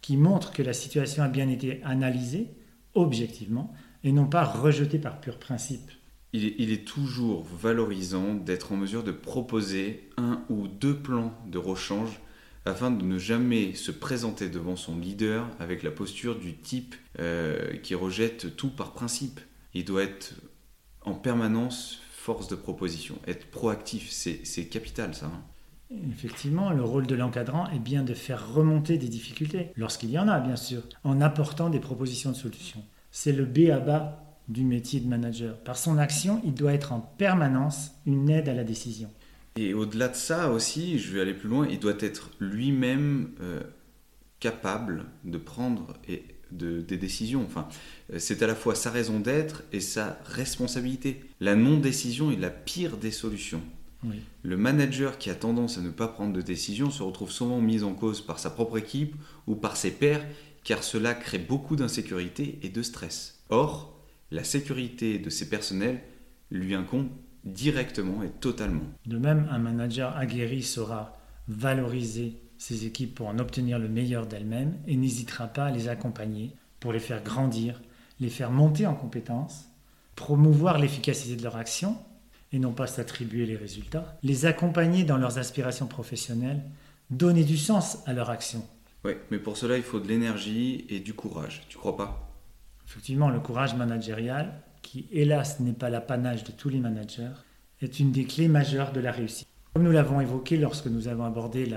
qui 0.00 0.16
montre 0.16 0.52
que 0.52 0.62
la 0.62 0.72
situation 0.72 1.22
a 1.22 1.28
bien 1.28 1.48
été 1.48 1.82
analysée 1.82 2.54
objectivement 2.94 3.72
et 4.04 4.12
non 4.12 4.26
pas 4.26 4.44
rejetée 4.44 4.98
par 4.98 5.20
pur 5.20 5.38
principe. 5.38 5.90
Il 6.36 6.72
est, 6.72 6.84
toujours 6.84 7.44
valorisant 7.44 8.34
d'être 8.34 8.72
en 8.72 8.76
mesure 8.76 9.04
de 9.04 9.12
proposer 9.12 10.10
un 10.16 10.42
ou 10.48 10.66
deux 10.66 10.96
plans 10.96 11.32
de 11.46 11.58
rechange 11.58 12.18
afin 12.64 12.90
de 12.90 13.04
ne 13.04 13.18
jamais 13.18 13.74
se 13.74 13.92
présenter 13.92 14.48
devant 14.48 14.74
son 14.74 14.98
leader 14.98 15.46
avec 15.60 15.84
la 15.84 15.92
posture 15.92 16.36
du 16.36 16.56
type 16.56 16.96
euh, 17.20 17.76
qui 17.84 17.94
rejette 17.94 18.56
tout 18.56 18.70
par 18.70 18.94
principe. 18.94 19.38
Il 19.74 19.84
doit 19.84 20.02
être 20.02 20.34
en 21.02 21.14
permanence 21.14 22.00
force 22.10 22.48
de 22.48 22.56
proposition, 22.56 23.16
être 23.28 23.46
proactif, 23.52 24.10
c'est 24.10 24.64
capital 24.66 25.14
ça. 25.14 25.26
Hein. 25.26 25.42
Effectivement, 26.10 26.70
le 26.70 26.82
rôle 26.82 27.06
de 27.06 27.14
l'encadrant 27.14 27.70
est 27.70 27.78
bien 27.78 28.02
de 28.02 28.14
faire 28.14 28.52
remonter 28.52 28.98
des 28.98 29.08
difficultés, 29.08 29.70
lorsqu'il 29.76 30.10
y 30.10 30.18
en 30.18 30.26
a 30.26 30.40
bien 30.40 30.56
sûr, 30.56 30.82
en 31.04 31.20
apportant 31.20 31.70
des 31.70 31.78
propositions 31.78 32.30
de 32.30 32.36
solutions. 32.36 32.82
C'est 33.12 33.32
le 33.32 33.44
B 33.44 33.70
à 33.70 33.78
bas 33.78 34.23
du 34.48 34.64
métier 34.64 35.00
de 35.00 35.08
manager. 35.08 35.56
Par 35.58 35.76
son 35.76 35.98
action, 35.98 36.40
il 36.44 36.54
doit 36.54 36.72
être 36.72 36.92
en 36.92 37.00
permanence 37.00 37.92
une 38.06 38.28
aide 38.30 38.48
à 38.48 38.54
la 38.54 38.64
décision. 38.64 39.10
Et 39.56 39.72
au-delà 39.72 40.08
de 40.08 40.16
ça 40.16 40.50
aussi, 40.50 40.98
je 40.98 41.12
vais 41.12 41.20
aller 41.20 41.34
plus 41.34 41.48
loin, 41.48 41.66
il 41.68 41.78
doit 41.78 41.94
être 42.00 42.30
lui-même 42.40 43.30
euh, 43.40 43.60
capable 44.40 45.06
de 45.24 45.38
prendre 45.38 45.94
et 46.08 46.24
des 46.50 46.96
décisions. 46.96 47.42
Enfin, 47.44 47.68
euh, 48.12 48.18
c'est 48.18 48.42
à 48.42 48.46
la 48.46 48.54
fois 48.54 48.74
sa 48.74 48.90
raison 48.90 49.20
d'être 49.20 49.62
et 49.72 49.80
sa 49.80 50.18
responsabilité. 50.24 51.20
La 51.40 51.54
non-décision 51.56 52.30
est 52.30 52.36
la 52.36 52.50
pire 52.50 52.96
des 52.96 53.10
solutions. 53.10 53.62
Le 54.42 54.58
manager 54.58 55.16
qui 55.16 55.30
a 55.30 55.34
tendance 55.34 55.78
à 55.78 55.80
ne 55.80 55.88
pas 55.88 56.08
prendre 56.08 56.34
de 56.34 56.42
décision 56.42 56.90
se 56.90 57.02
retrouve 57.02 57.30
souvent 57.30 57.62
mis 57.62 57.82
en 57.84 57.94
cause 57.94 58.20
par 58.20 58.38
sa 58.38 58.50
propre 58.50 58.76
équipe 58.76 59.14
ou 59.46 59.54
par 59.54 59.78
ses 59.78 59.92
pairs, 59.92 60.26
car 60.62 60.84
cela 60.84 61.14
crée 61.14 61.38
beaucoup 61.38 61.74
d'insécurité 61.74 62.58
et 62.62 62.68
de 62.68 62.82
stress. 62.82 63.42
Or, 63.48 63.93
la 64.34 64.42
sécurité 64.42 65.20
de 65.20 65.30
ses 65.30 65.48
personnels 65.48 66.00
lui 66.50 66.74
incombe 66.74 67.08
directement 67.44 68.24
et 68.24 68.30
totalement. 68.30 68.82
De 69.06 69.16
même, 69.16 69.46
un 69.50 69.58
manager 69.58 70.16
aguerri 70.16 70.62
saura 70.62 71.16
valoriser 71.46 72.40
ses 72.58 72.84
équipes 72.84 73.14
pour 73.14 73.28
en 73.28 73.38
obtenir 73.38 73.78
le 73.78 73.88
meilleur 73.88 74.26
d'elles-mêmes 74.26 74.76
et 74.88 74.96
n'hésitera 74.96 75.46
pas 75.46 75.66
à 75.66 75.70
les 75.70 75.88
accompagner 75.88 76.50
pour 76.80 76.92
les 76.92 76.98
faire 76.98 77.22
grandir, 77.22 77.80
les 78.18 78.28
faire 78.28 78.50
monter 78.50 78.88
en 78.88 78.94
compétences, 78.94 79.68
promouvoir 80.16 80.78
l'efficacité 80.78 81.36
de 81.36 81.44
leur 81.44 81.56
action 81.56 81.96
et 82.52 82.58
non 82.58 82.72
pas 82.72 82.88
s'attribuer 82.88 83.46
les 83.46 83.56
résultats, 83.56 84.18
les 84.24 84.46
accompagner 84.46 85.04
dans 85.04 85.16
leurs 85.16 85.38
aspirations 85.38 85.86
professionnelles, 85.86 86.62
donner 87.10 87.44
du 87.44 87.56
sens 87.56 87.98
à 88.06 88.12
leur 88.12 88.30
action. 88.30 88.66
Oui, 89.04 89.12
mais 89.30 89.38
pour 89.38 89.56
cela, 89.56 89.76
il 89.76 89.84
faut 89.84 90.00
de 90.00 90.08
l'énergie 90.08 90.86
et 90.88 90.98
du 90.98 91.14
courage, 91.14 91.62
tu 91.68 91.78
crois 91.78 91.96
pas? 91.96 92.33
Effectivement, 92.86 93.30
le 93.30 93.40
courage 93.40 93.74
managérial, 93.74 94.60
qui 94.82 95.06
hélas 95.10 95.60
n'est 95.60 95.72
pas 95.72 95.90
l'apanage 95.90 96.44
de 96.44 96.52
tous 96.52 96.68
les 96.68 96.80
managers, 96.80 97.32
est 97.80 97.98
une 98.00 98.12
des 98.12 98.24
clés 98.24 98.48
majeures 98.48 98.92
de 98.92 99.00
la 99.00 99.12
réussite. 99.12 99.48
Comme 99.72 99.82
nous 99.82 99.90
l'avons 99.90 100.20
évoqué 100.20 100.56
lorsque 100.56 100.86
nous 100.86 101.08
avons 101.08 101.24
abordé 101.24 101.68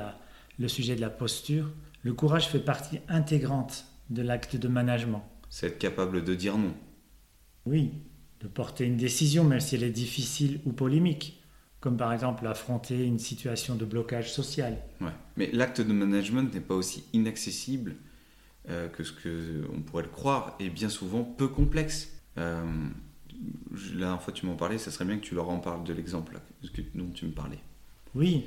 le 0.59 0.67
sujet 0.67 0.95
de 0.95 1.01
la 1.01 1.09
posture, 1.09 1.71
le 2.03 2.13
courage 2.13 2.47
fait 2.47 2.59
partie 2.59 2.99
intégrante 3.09 3.85
de 4.09 4.21
l'acte 4.21 4.55
de 4.55 4.67
management. 4.67 5.23
C'est 5.49 5.67
être 5.67 5.79
capable 5.79 6.23
de 6.23 6.35
dire 6.35 6.57
non. 6.57 6.73
Oui, 7.65 7.91
de 8.41 8.47
porter 8.47 8.85
une 8.85 8.97
décision 8.97 9.43
même 9.43 9.59
si 9.59 9.75
elle 9.75 9.83
est 9.83 9.89
difficile 9.89 10.59
ou 10.65 10.71
polémique, 10.71 11.41
comme 11.79 11.97
par 11.97 12.13
exemple 12.13 12.45
affronter 12.47 13.03
une 13.03 13.19
situation 13.19 13.75
de 13.75 13.85
blocage 13.85 14.31
social. 14.31 14.77
Ouais. 15.01 15.11
Mais 15.35 15.49
l'acte 15.51 15.81
de 15.81 15.93
management 15.93 16.53
n'est 16.53 16.61
pas 16.61 16.75
aussi 16.75 17.05
inaccessible 17.13 17.95
euh, 18.69 18.87
que 18.89 19.03
ce 19.03 19.11
qu'on 19.11 19.81
pourrait 19.81 20.03
le 20.03 20.09
croire 20.09 20.55
et 20.59 20.69
bien 20.69 20.89
souvent 20.89 21.23
peu 21.23 21.47
complexe. 21.47 22.09
Euh, 22.37 22.63
la 23.93 23.99
dernière 23.99 24.21
fois 24.21 24.33
tu 24.33 24.45
m'en 24.45 24.55
parlais, 24.55 24.77
ça 24.77 24.91
serait 24.91 25.05
bien 25.05 25.17
que 25.17 25.23
tu 25.23 25.35
leur 25.35 25.49
en 25.49 25.59
parles 25.59 25.83
de 25.83 25.93
l'exemple 25.93 26.39
dont 26.95 27.09
tu 27.13 27.25
me 27.25 27.31
parlais. 27.31 27.59
Oui, 28.15 28.45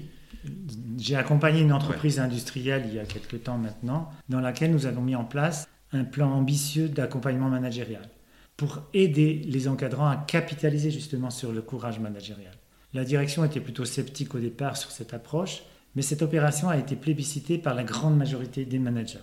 j'ai 0.98 1.16
accompagné 1.16 1.60
une 1.60 1.72
entreprise 1.72 2.18
industrielle 2.18 2.84
il 2.86 2.94
y 2.94 2.98
a 2.98 3.04
quelque 3.04 3.36
temps 3.36 3.58
maintenant, 3.58 4.10
dans 4.28 4.40
laquelle 4.40 4.72
nous 4.72 4.86
avons 4.86 5.02
mis 5.02 5.14
en 5.14 5.24
place 5.24 5.68
un 5.92 6.04
plan 6.04 6.30
ambitieux 6.30 6.88
d'accompagnement 6.88 7.48
managérial. 7.48 8.08
pour 8.56 8.82
aider 8.92 9.40
les 9.46 9.68
encadrants 9.68 10.08
à 10.08 10.16
capitaliser 10.16 10.90
justement 10.90 11.30
sur 11.30 11.50
le 11.50 11.62
courage 11.62 11.98
managérial. 11.98 12.52
La 12.92 13.04
direction 13.04 13.42
était 13.42 13.58
plutôt 13.60 13.86
sceptique 13.86 14.34
au 14.34 14.38
départ 14.38 14.76
sur 14.76 14.90
cette 14.90 15.14
approche, 15.14 15.62
mais 15.94 16.02
cette 16.02 16.20
opération 16.20 16.68
a 16.68 16.76
été 16.76 16.94
plébiscitée 16.94 17.56
par 17.56 17.74
la 17.74 17.84
grande 17.84 18.18
majorité 18.18 18.66
des 18.66 18.78
managers. 18.78 19.18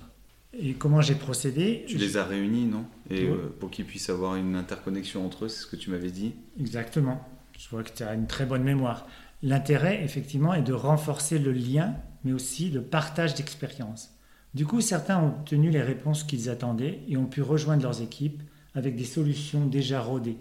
Et 0.60 0.74
comment 0.74 1.02
j'ai 1.02 1.16
procédé 1.16 1.86
Tu 1.88 1.98
les 1.98 2.18
as 2.18 2.24
réunis, 2.24 2.66
non? 2.66 2.86
Et 3.10 3.26
euh, 3.26 3.54
pour 3.60 3.70
qu'ils 3.70 3.86
puissent 3.86 4.10
avoir 4.10 4.36
une 4.36 4.56
interconnexion 4.56 5.26
entre 5.26 5.46
eux, 5.46 5.50
c'est 5.50 5.62
ce 5.62 5.68
que 5.68 5.76
tu 5.76 5.92
m'avais 5.92 6.10
dit? 6.10 6.34
Exactement. 6.60 7.22
Je 7.58 7.70
vois 7.70 7.84
que 7.84 7.92
tu 7.96 8.04
as 8.04 8.14
une 8.14 8.28
très 8.28 8.46
bonne 8.46 8.64
mémoire. 8.64 9.08
L'intérêt, 9.44 10.04
effectivement, 10.04 10.54
est 10.54 10.64
de 10.64 10.74
renforcer 10.74 11.38
le 11.38 11.52
lien, 11.52 11.96
mais 12.24 12.34
aussi 12.34 12.70
le 12.70 12.82
partage 12.82 13.36
d'expériences. 13.36 14.14
Du 14.56 14.66
coup, 14.66 14.82
certains 14.82 15.22
ont 15.22 15.28
obtenu 15.28 15.70
les 15.70 15.82
réponses 15.82 16.24
qu'ils 16.24 16.50
attendaient 16.50 17.02
et 17.08 17.18
ont 17.18 17.26
pu 17.26 17.42
rejoindre 17.42 17.84
leurs 17.84 18.02
équipes 18.02 18.42
avec 18.74 18.96
des 18.96 19.06
solutions 19.06 19.66
déjà 19.66 20.02
rodées. 20.02 20.38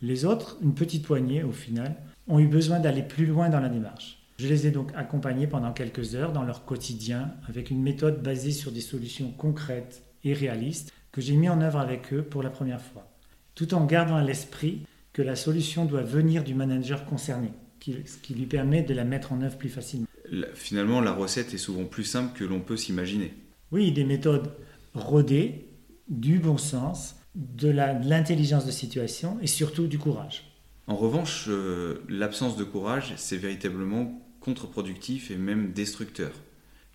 Les 0.00 0.24
autres, 0.24 0.56
une 0.62 0.74
petite 0.74 1.04
poignée 1.04 1.42
au 1.42 1.52
final, 1.52 1.96
ont 2.28 2.38
eu 2.38 2.46
besoin 2.46 2.78
d'aller 2.78 3.02
plus 3.02 3.26
loin 3.26 3.48
dans 3.48 3.60
la 3.60 3.68
démarche. 3.68 4.19
Je 4.40 4.48
les 4.48 4.66
ai 4.66 4.70
donc 4.70 4.90
accompagnés 4.96 5.46
pendant 5.46 5.74
quelques 5.74 6.14
heures 6.14 6.32
dans 6.32 6.44
leur 6.44 6.64
quotidien 6.64 7.34
avec 7.46 7.68
une 7.70 7.82
méthode 7.82 8.22
basée 8.22 8.52
sur 8.52 8.72
des 8.72 8.80
solutions 8.80 9.30
concrètes 9.32 10.02
et 10.24 10.32
réalistes 10.32 10.94
que 11.12 11.20
j'ai 11.20 11.36
mis 11.36 11.50
en 11.50 11.60
œuvre 11.60 11.78
avec 11.78 12.10
eux 12.14 12.22
pour 12.22 12.42
la 12.42 12.48
première 12.48 12.80
fois, 12.80 13.06
tout 13.54 13.74
en 13.74 13.84
gardant 13.84 14.16
à 14.16 14.24
l'esprit 14.24 14.80
que 15.12 15.20
la 15.20 15.36
solution 15.36 15.84
doit 15.84 16.00
venir 16.00 16.42
du 16.42 16.54
manager 16.54 17.04
concerné, 17.04 17.52
ce 17.84 18.16
qui 18.16 18.32
lui 18.32 18.46
permet 18.46 18.82
de 18.82 18.94
la 18.94 19.04
mettre 19.04 19.34
en 19.34 19.42
œuvre 19.42 19.58
plus 19.58 19.68
facilement. 19.68 20.06
Finalement, 20.54 21.02
la 21.02 21.12
recette 21.12 21.52
est 21.52 21.58
souvent 21.58 21.84
plus 21.84 22.04
simple 22.04 22.34
que 22.34 22.44
l'on 22.44 22.60
peut 22.60 22.78
s'imaginer. 22.78 23.34
Oui, 23.72 23.92
des 23.92 24.04
méthodes 24.04 24.50
rodées, 24.94 25.66
du 26.08 26.38
bon 26.38 26.56
sens, 26.56 27.16
de 27.34 27.68
l'intelligence 27.68 28.64
de 28.64 28.70
situation 28.70 29.36
et 29.42 29.46
surtout 29.46 29.86
du 29.86 29.98
courage. 29.98 30.50
En 30.86 30.96
revanche, 30.96 31.44
euh, 31.48 32.02
l'absence 32.08 32.56
de 32.56 32.64
courage, 32.64 33.12
c'est 33.16 33.36
véritablement 33.36 34.26
contre-productif 34.40 35.30
et 35.30 35.36
même 35.36 35.72
destructeur. 35.72 36.32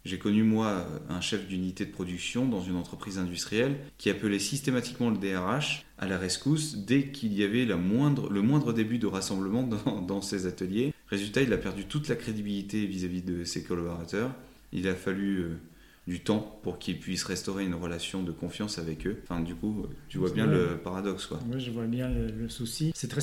J'ai 0.05 0.19
connu 0.19 0.43
moi 0.43 0.87
un 1.09 1.19
chef 1.19 1.47
d'unité 1.47 1.83
de 1.83 1.91
production 1.91 2.45
dans 2.45 2.61
une 2.61 2.75
entreprise 2.75 3.17
industrielle 3.17 3.77
qui 3.97 4.11
appelait 4.11 4.37
systématiquement 4.37 5.09
le 5.09 5.17
DRH 5.17 5.83
à 5.97 6.05
la 6.05 6.19
rescousse 6.19 6.77
dès 6.77 7.07
qu'il 7.07 7.33
y 7.33 7.43
avait 7.43 7.65
le 7.65 7.75
moindre 7.77 8.71
début 8.71 8.99
de 8.99 9.07
rassemblement 9.07 9.63
dans, 10.07 10.21
ses 10.21 10.45
ateliers. 10.45 10.93
Résultat, 11.07 11.41
il 11.41 11.51
a 11.53 11.57
perdu 11.57 11.85
toute 11.85 12.07
la 12.07 12.15
crédibilité 12.15 12.85
vis-à-vis 12.85 13.21
-vis 13.21 13.25
de 13.25 13.43
ses 13.45 13.63
collaborateurs. 13.63 14.31
Il 14.71 14.87
a 14.87 14.93
fallu 14.93 15.39
euh, 15.39 15.57
du 16.07 16.19
temps 16.19 16.59
pour 16.61 16.77
qu'ils 16.77 16.99
puissent 16.99 17.23
restaurer 17.23 17.65
une 17.65 17.73
relation 17.73 18.21
de 18.21 18.31
confiance 18.31 18.77
avec 18.77 19.07
eux. 19.07 19.21
Enfin, 19.23 19.41
du 19.41 19.55
coup, 19.55 19.87
tu 20.07 20.17
vois 20.17 20.29
bien 20.29 20.45
le 20.45 20.77
paradoxe. 20.77 21.25
Quoi. 21.25 21.39
Oui, 21.51 21.59
je 21.59 21.71
vois 21.71 21.85
bien 21.85 22.09
le, 22.09 22.47
souci. 22.49 22.91
C'est 22.95 23.07
très, 23.07 23.21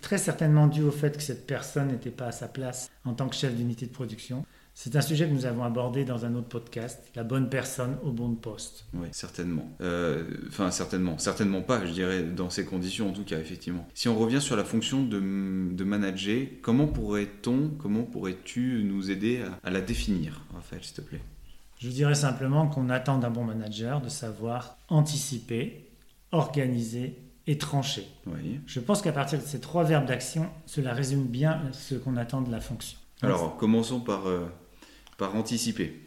très 0.00 0.18
certainement 0.18 0.66
dû 0.66 0.82
au 0.82 0.90
fait 0.90 1.16
que 1.16 1.22
cette 1.22 1.46
personne 1.46 1.88
n'était 1.88 2.10
pas 2.10 2.26
à 2.26 2.32
sa 2.32 2.48
place 2.48 2.90
en 3.04 3.14
tant 3.14 3.28
que 3.28 3.36
chef 3.36 3.54
d'unité 3.54 3.86
de 3.86 3.92
production. 3.92 4.44
C'est 4.78 4.94
un 4.94 5.00
sujet 5.00 5.26
que 5.26 5.32
nous 5.32 5.46
avons 5.46 5.64
abordé 5.64 6.04
dans 6.04 6.26
un 6.26 6.34
autre 6.34 6.48
podcast, 6.48 7.02
la 7.14 7.24
bonne 7.24 7.48
personne 7.48 7.96
au 8.02 8.10
bon 8.10 8.34
poste. 8.34 8.84
Oui, 8.92 9.06
certainement. 9.10 9.74
Euh, 9.80 10.24
enfin, 10.48 10.70
certainement. 10.70 11.16
Certainement 11.16 11.62
pas, 11.62 11.86
je 11.86 11.92
dirais, 11.92 12.22
dans 12.22 12.50
ces 12.50 12.66
conditions 12.66 13.08
en 13.08 13.12
tout 13.12 13.24
cas, 13.24 13.38
effectivement. 13.38 13.88
Si 13.94 14.08
on 14.08 14.18
revient 14.18 14.40
sur 14.40 14.54
la 14.54 14.64
fonction 14.64 15.02
de, 15.02 15.18
de 15.18 15.84
manager, 15.84 16.46
comment 16.60 16.88
pourrait-on, 16.88 17.70
comment 17.78 18.02
pourrais-tu 18.02 18.82
nous 18.84 19.10
aider 19.10 19.40
à, 19.40 19.66
à 19.66 19.70
la 19.70 19.80
définir, 19.80 20.42
Raphaël, 20.52 20.84
s'il 20.84 20.96
te 20.96 21.00
plaît? 21.00 21.22
Je 21.78 21.88
dirais 21.88 22.14
simplement 22.14 22.68
qu'on 22.68 22.88
attend 22.88 23.18
d'un 23.18 23.30
bon 23.30 23.44
manager 23.44 24.00
de 24.00 24.08
savoir 24.08 24.76
anticiper, 24.88 25.90
organiser 26.32 27.18
et 27.46 27.58
trancher. 27.58 28.06
Je 28.66 28.80
pense 28.80 29.02
qu'à 29.02 29.12
partir 29.12 29.38
de 29.38 29.44
ces 29.44 29.60
trois 29.60 29.84
verbes 29.84 30.06
d'action, 30.06 30.48
cela 30.66 30.92
résume 30.92 31.24
bien 31.24 31.62
ce 31.72 31.94
qu'on 31.94 32.16
attend 32.16 32.40
de 32.40 32.50
la 32.50 32.60
fonction. 32.60 32.98
Alors, 33.22 33.56
commençons 33.56 34.00
par, 34.00 34.26
euh, 34.26 34.46
par 35.16 35.34
anticiper. 35.36 36.02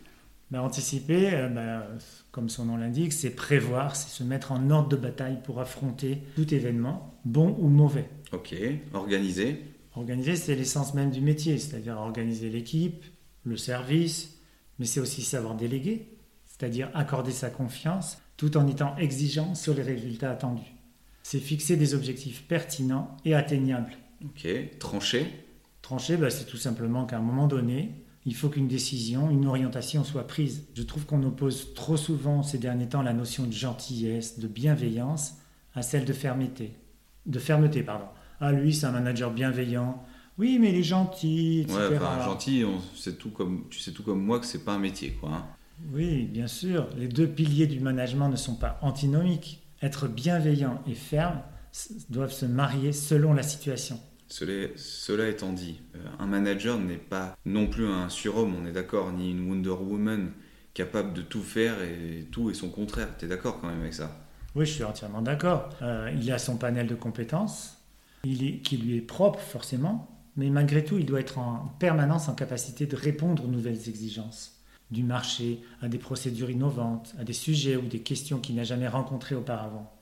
Ben, 0.52 0.62
anticiper, 0.62 1.34
euh, 1.34 1.48
ben, 1.48 1.84
comme 2.32 2.50
son 2.50 2.66
nom 2.66 2.78
l'indique, 2.78 3.14
c'est 3.14 3.30
prévoir, 3.30 3.96
c'est 3.96 4.10
se 4.10 4.24
mettre 4.24 4.52
en 4.52 4.70
ordre 4.70 4.90
de 4.90 4.96
bataille 4.96 5.40
pour 5.44 5.60
affronter 5.60 6.24
tout 6.36 6.54
événement, 6.54 7.14
bon 7.24 7.56
ou 7.60 7.68
mauvais. 7.68 8.10
Ok, 8.32 8.56
organiser. 8.94 9.64
Organiser, 9.96 10.36
c'est 10.36 10.56
l'essence 10.56 10.94
même 10.94 11.12
du 11.12 11.22
métier, 11.22 11.58
c'est-à-dire 11.58 11.98
organiser 11.98 12.50
l'équipe, 12.50 13.04
le 13.44 13.58
service, 13.58 14.39
mais 14.80 14.86
c'est 14.86 15.00
aussi 15.00 15.22
savoir 15.22 15.56
déléguer, 15.56 16.08
c'est-à-dire 16.46 16.90
accorder 16.94 17.32
sa 17.32 17.50
confiance 17.50 18.18
tout 18.38 18.58
en 18.58 18.68
étant 18.68 18.96
exigeant 18.98 19.54
sur 19.54 19.74
les 19.74 19.84
résultats 19.84 20.32
attendus. 20.32 20.74
C'est 21.24 21.40
fixer 21.40 21.76
des 21.76 21.94
objectifs 21.94 22.48
pertinents 22.48 23.16
et 23.26 23.36
atteignables. 23.36 23.94
Ok, 24.26 24.48
trancher? 24.80 25.28
Trancher, 25.82 26.18
bah, 26.18 26.30
c'est 26.30 26.46
tout 26.46 26.58
simplement 26.58 27.06
qu'à 27.06 27.18
un 27.18 27.22
moment 27.22 27.48
donné, 27.48 27.92
il 28.26 28.36
faut 28.36 28.50
qu'une 28.50 28.68
décision, 28.68 29.30
une 29.30 29.46
orientation 29.46 30.04
soit 30.04 30.28
prise. 30.28 30.68
Je 30.76 30.84
trouve 30.84 31.06
qu'on 31.06 31.24
oppose 31.24 31.74
trop 31.74 31.98
souvent 31.98 32.44
ces 32.44 32.58
derniers 32.58 32.90
temps 32.90 33.02
la 33.02 33.14
notion 33.14 33.46
de 33.46 33.52
gentillesse, 33.52 34.40
de 34.40 34.48
bienveillance 34.48 35.36
à 35.74 35.82
celle 35.82 36.06
de 36.06 36.14
fermeté. 36.14 36.74
De 37.26 37.40
fermeté, 37.40 37.84
pardon. 37.84 38.06
Ah, 38.40 38.52
lui, 38.52 38.74
c'est 38.74 38.86
un 38.86 38.92
manager 38.92 39.32
bienveillant, 39.32 40.04
oui, 40.40 40.58
mais 40.58 40.70
il 40.70 40.76
est 40.78 40.84
gentil, 40.84 41.62
etc. 41.62 41.78
Ouais, 41.78 41.98
enfin, 41.98 42.24
gentil, 42.24 42.66
tout 43.20 43.30
comme, 43.30 43.66
tu 43.70 43.80
sais 43.80 43.92
tout 43.92 44.04
comme 44.04 44.24
moi 44.24 44.40
que 44.40 44.46
c'est 44.46 44.64
pas 44.64 44.74
un 44.74 44.80
métier, 44.80 45.12
quoi. 45.12 45.30
Hein. 45.34 45.46
Oui, 45.92 46.24
bien 46.24 46.48
sûr. 46.48 46.88
Les 46.98 47.08
deux 47.08 47.28
piliers 47.28 47.68
du 47.68 47.82
management 47.82 48.30
ne 48.30 48.38
sont 48.38 48.56
pas 48.56 48.80
antinomiques. 48.82 49.62
Être 49.82 50.08
bienveillant 50.08 50.82
et 50.88 50.96
ferme 50.96 51.42
doivent 52.10 52.34
se 52.34 52.46
marier 52.46 52.94
selon 52.94 53.34
la 53.34 53.44
situation. 53.44 54.00
Cela, 54.30 55.28
étant 55.28 55.52
dit, 55.52 55.82
euh, 55.96 56.00
un 56.20 56.28
manager 56.28 56.78
n'est 56.78 56.98
pas 56.98 57.36
non 57.46 57.68
plus 57.68 57.88
un 57.88 58.10
surhomme, 58.10 58.56
on 58.56 58.66
est 58.66 58.72
d'accord, 58.72 59.12
ni 59.12 59.32
une 59.32 59.50
Wonder 59.50 59.70
Woman 59.70 60.32
capable 60.74 61.14
de 61.14 61.22
tout 61.22 61.42
faire 61.42 61.82
et 61.82 62.28
tout 62.32 62.50
et 62.50 62.54
son 62.54 62.70
contraire. 62.70 63.10
Tu 63.18 63.26
es 63.26 63.28
d'accord 63.28 63.60
quand 63.60 63.68
même 63.68 63.82
avec 63.82 63.94
ça? 63.94 64.26
Oui, 64.56 64.66
je 64.66 64.72
suis 64.72 64.84
entièrement 64.84 65.22
d'accord. 65.22 65.70
Euh, 65.82 66.12
il 66.16 66.32
a 66.32 66.38
son 66.38 66.58
panel 66.58 66.88
de 66.88 66.96
compétences, 66.96 67.78
il 68.24 68.48
est, 68.48 68.58
qui 68.60 68.78
lui 68.78 68.98
est 68.98 69.02
propre 69.02 69.40
forcément, 69.40 70.19
mais 70.36 70.50
malgré 70.50 70.84
tout, 70.84 70.98
il 70.98 71.06
doit 71.06 71.20
être 71.20 71.38
en 71.38 71.76
permanence 71.80 72.30
en 72.30 72.36
capacité 72.36 72.86
de 72.86 72.96
répondre 72.96 73.46
aux 73.46 73.50
nouvelles 73.50 73.90
exigences 73.90 74.60
du 74.92 75.04
marché, 75.04 75.62
à 75.82 75.88
des 75.88 75.98
procédures 75.98 76.50
innovantes, 76.50 77.14
à 77.20 77.24
des 77.24 77.34
sujets 77.34 77.76
ou 77.76 77.84
des 77.84 78.00
questions 78.00 78.40
qu'il 78.40 78.56
n'a 78.56 78.64
jamais 78.64 78.88
rencontrées 78.88 79.36
auparavant. 79.36 79.94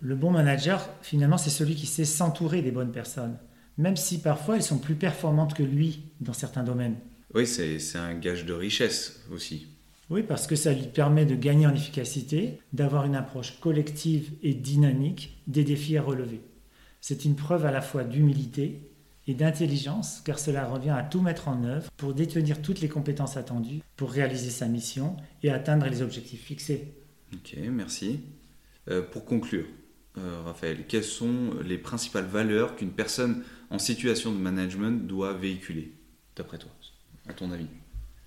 Le, 0.00 0.14
bon 0.14 0.30
manager, 0.30 0.88
finalement, 1.02 1.36
c'est 1.36 1.50
celui 1.50 1.74
qui 1.74 1.86
sait 1.86 2.04
s'entourer 2.04 2.62
des 2.62 2.70
bonnes 2.70 2.92
personnes, 2.92 3.36
même 3.76 3.96
si 3.96 4.20
parfois 4.20 4.56
elles 4.56 4.62
sont 4.62 4.78
plus 4.78 4.94
performantes 4.94 5.54
que 5.54 5.62
lui 5.62 6.04
dans 6.20 6.32
certains 6.32 6.62
domaines. 6.62 6.96
Oui, 7.34 7.46
c'est 7.46 7.78
un 7.98 8.14
gage 8.14 8.46
de 8.46 8.52
richesse 8.52 9.24
aussi. 9.30 9.66
Oui, 10.10 10.22
parce 10.22 10.46
que 10.46 10.56
ça 10.56 10.72
lui 10.72 10.86
permet 10.86 11.26
de 11.26 11.34
gagner 11.34 11.66
en 11.66 11.74
efficacité, 11.74 12.60
d'avoir 12.72 13.04
une 13.04 13.14
approche 13.14 13.58
collective 13.60 14.30
et 14.42 14.54
dynamique 14.54 15.38
des 15.46 15.64
défis 15.64 15.96
à 15.96 16.02
relever. 16.02 16.40
C'est 17.00 17.24
une 17.24 17.34
preuve 17.34 17.66
à 17.66 17.72
la 17.72 17.80
fois 17.80 18.04
d'humilité 18.04 18.91
et 19.26 19.34
d'intelligence, 19.34 20.20
car 20.24 20.38
cela 20.38 20.66
revient 20.66 20.90
à 20.90 21.02
tout 21.02 21.20
mettre 21.20 21.48
en 21.48 21.62
œuvre 21.64 21.90
pour 21.96 22.14
détenir 22.14 22.60
toutes 22.60 22.80
les 22.80 22.88
compétences 22.88 23.36
attendues 23.36 23.80
pour 23.96 24.10
réaliser 24.10 24.50
sa 24.50 24.66
mission 24.66 25.16
et 25.42 25.50
atteindre 25.50 25.86
les 25.86 26.02
objectifs 26.02 26.42
fixés. 26.42 26.94
Ok, 27.32 27.56
merci. 27.70 28.20
Euh, 28.88 29.02
pour 29.02 29.24
conclure, 29.24 29.66
euh, 30.18 30.42
Raphaël, 30.44 30.86
quelles 30.88 31.04
sont 31.04 31.54
les 31.64 31.78
principales 31.78 32.26
valeurs 32.26 32.76
qu'une 32.76 32.90
personne 32.90 33.44
en 33.70 33.78
situation 33.78 34.32
de 34.32 34.38
management 34.38 35.06
doit 35.06 35.32
véhiculer, 35.32 35.92
d'après 36.36 36.58
toi, 36.58 36.70
à 37.28 37.32
ton 37.32 37.50
avis? 37.52 37.68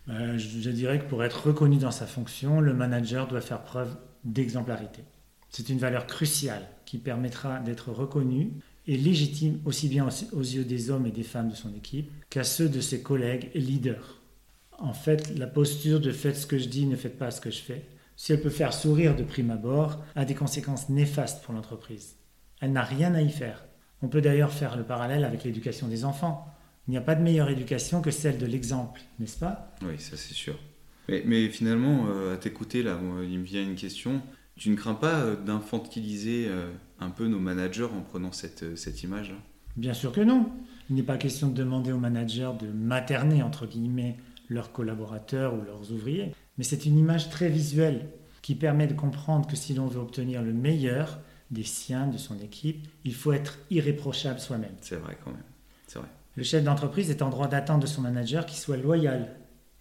Euh, 0.07 0.37
je 0.37 0.69
dirais 0.69 0.99
que 0.99 1.05
pour 1.05 1.23
être 1.23 1.47
reconnu 1.47 1.77
dans 1.77 1.91
sa 1.91 2.05
fonction, 2.05 2.61
le 2.61 2.73
manager 2.73 3.27
doit 3.27 3.41
faire 3.41 3.63
preuve 3.63 3.95
d'exemplarité. 4.23 5.03
C'est 5.49 5.69
une 5.69 5.79
valeur 5.79 6.07
cruciale 6.07 6.67
qui 6.85 6.97
permettra 6.97 7.59
d'être 7.59 7.91
reconnu 7.91 8.51
est 8.87 8.97
légitime 8.97 9.59
aussi 9.65 9.87
bien 9.87 10.07
aux 10.33 10.41
yeux 10.41 10.63
des 10.63 10.89
hommes 10.89 11.05
et 11.05 11.11
des 11.11 11.23
femmes 11.23 11.49
de 11.49 11.55
son 11.55 11.73
équipe 11.75 12.11
qu'à 12.29 12.43
ceux 12.43 12.69
de 12.69 12.81
ses 12.81 13.01
collègues 13.01 13.49
et 13.53 13.59
leaders. 13.59 14.21
En 14.77 14.93
fait, 14.93 15.37
la 15.37 15.47
posture 15.47 15.99
de 15.99 16.11
faites 16.11 16.37
ce 16.37 16.45
que 16.45 16.57
je 16.57 16.67
dis, 16.67 16.85
ne 16.85 16.95
faites 16.95 17.17
pas 17.17 17.31
ce 17.31 17.41
que 17.41 17.51
je 17.51 17.61
fais, 17.61 17.85
si 18.15 18.31
elle 18.31 18.41
peut 18.41 18.49
faire 18.49 18.73
sourire 18.73 19.15
de 19.15 19.23
prime 19.23 19.51
abord, 19.51 20.03
a 20.15 20.25
des 20.25 20.35
conséquences 20.35 20.89
néfastes 20.89 21.43
pour 21.43 21.53
l'entreprise. 21.53 22.15
Elle 22.61 22.71
n'a 22.71 22.83
rien 22.83 23.13
à 23.13 23.21
y 23.21 23.29
faire. 23.29 23.65
On 24.01 24.07
peut 24.07 24.21
d'ailleurs 24.21 24.51
faire 24.51 24.77
le 24.77 24.83
parallèle 24.83 25.25
avec 25.25 25.43
l'éducation 25.43 25.87
des 25.87 26.05
enfants. 26.05 26.47
Il 26.87 26.91
n'y 26.91 26.97
a 26.97 27.01
pas 27.01 27.15
de 27.15 27.23
meilleure 27.23 27.49
éducation 27.49 28.01
que 28.01 28.11
celle 28.11 28.37
de 28.37 28.45
l'exemple, 28.45 29.01
n'est-ce 29.19 29.39
pas? 29.39 29.75
Oui, 29.81 29.97
ça 29.97 30.15
c'est 30.17 30.33
sûr. 30.33 30.57
Mais, 31.07 31.49
finalement, 31.49 32.07
euh, 32.09 32.33
à 32.33 32.37
t'écouter, 32.37 32.81
là, 32.81 32.99
il 33.29 33.39
me 33.39 33.43
vient 33.43 33.61
une 33.61 33.75
question. 33.75 34.21
Tu 34.57 34.69
ne 34.69 34.75
crains 34.75 34.95
pas 34.95 35.19
euh, 35.19 35.35
d'infantiliser 35.35 36.45
euh, 36.47 36.71
un 37.00 37.09
peu 37.09 37.27
nos 37.27 37.39
managers 37.39 37.83
en 37.83 38.01
prenant 38.01 38.31
cette, 38.31 38.63
euh, 38.63 38.75
cette 38.75 39.03
image-là? 39.03 39.35
Bien 39.75 39.93
sûr 39.93 40.12
que 40.12 40.21
non. 40.21 40.50
Il 40.89 40.95
n'est 40.95 41.03
pas 41.03 41.17
question 41.17 41.47
de 41.50 41.53
demander 41.53 41.91
aux 41.91 41.97
managers 41.97 42.51
de 42.59 42.67
materner, 42.67 43.43
entre 43.43 43.65
guillemets, 43.65 44.17
leurs 44.47 44.71
collaborateurs 44.71 45.55
ou 45.55 45.62
leurs 45.63 45.91
ouvriers, 45.91 46.31
mais 46.57 46.63
c'est 46.63 46.85
une 46.85 46.97
image 46.97 47.29
très 47.29 47.50
visuelle 47.50 48.07
qui 48.41 48.55
permet 48.55 48.88
de 48.88 48.93
comprendre 48.93 49.47
que 49.47 49.55
si 49.55 49.74
l'on 49.74 49.88
veut 49.88 50.00
obtenir 50.00 50.43
le 50.43 50.53
meilleur, 50.53 51.19
des 51.51 51.63
siens, 51.63 52.07
de 52.07 52.17
son 52.17 52.39
équipe, 52.39 52.88
il 53.03 53.15
faut 53.15 53.33
être 53.33 53.57
irréprochable 53.71 54.39
soi-même. 54.39 54.75
C'est 54.81 54.97
vrai 54.97 55.17
quand 55.24 55.31
même. 55.31 55.43
C'est 55.88 56.00
vrai. 56.00 56.07
Le 56.35 56.43
chef 56.43 56.63
d'entreprise 56.63 57.09
est 57.09 57.21
en 57.21 57.29
droit 57.29 57.47
d'attendre 57.47 57.81
de 57.81 57.88
son 57.88 58.01
manager 58.01 58.45
qu'il 58.45 58.57
soit 58.57 58.77
loyal 58.77 59.35